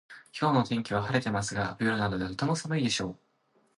[0.31, 3.19] 今日の天気は晴れてますが冬なのでとても寒いでしょう